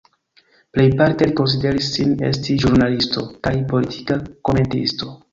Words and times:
Plejparte 0.75 1.25
li 1.31 1.33
konsideris 1.39 1.89
sin 1.97 2.15
esti 2.29 2.55
ĵurnalisto 2.63 3.25
kaj 3.49 3.53
politika 3.75 4.17
komentisto. 4.51 5.11